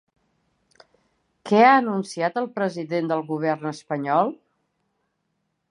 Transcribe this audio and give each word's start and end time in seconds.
Què 1.49 1.59
ha 1.65 1.75
anunciat 1.81 2.41
el 2.43 2.49
president 2.57 3.11
del 3.13 3.23
govern 3.35 3.73
espanyol? 3.73 4.35